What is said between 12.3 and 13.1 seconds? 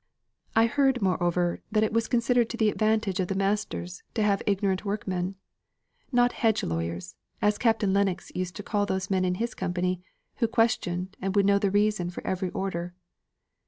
order."